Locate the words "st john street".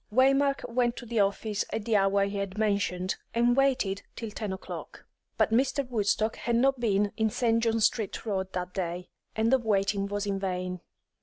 7.29-8.25